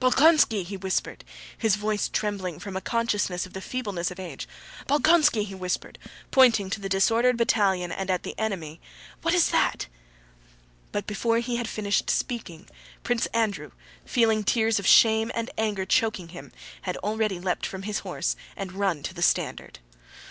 [0.00, 1.24] "Bolkónski!" he whispered,
[1.58, 4.48] his voice trembling from a consciousness of the feebleness of age,
[4.88, 5.98] "Bolkónski!" he whispered,
[6.30, 8.80] pointing to the disordered battalion and at the enemy,
[9.20, 9.88] "what's that?"
[10.90, 12.66] But before he had finished speaking,
[13.02, 13.72] Prince Andrew,
[14.06, 18.72] feeling tears of shame and anger choking him, had already leapt from his horse and
[18.72, 19.80] run to the standard.